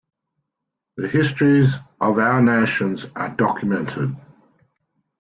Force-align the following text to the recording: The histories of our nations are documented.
The 0.97 1.07
histories 1.07 1.75
of 1.99 2.17
our 2.17 2.41
nations 2.41 3.05
are 3.15 3.29
documented. 3.29 4.15